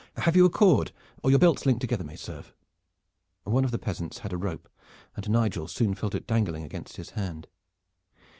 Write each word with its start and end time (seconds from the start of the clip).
"Have 0.17 0.35
you 0.35 0.45
a 0.45 0.49
cord? 0.49 0.91
Or 1.21 1.29
your 1.29 1.37
belts 1.37 1.63
linked 1.63 1.81
together 1.81 2.03
may 2.03 2.15
serve." 2.15 2.55
One 3.43 3.63
of 3.63 3.69
the 3.69 3.77
peasants 3.77 4.17
had 4.17 4.33
a 4.33 4.37
rope, 4.37 4.67
and 5.15 5.29
Nigel 5.29 5.67
soon 5.67 5.93
felt 5.93 6.15
it 6.15 6.25
dangling 6.25 6.63
against 6.63 6.97
his 6.97 7.11
hand. 7.11 7.47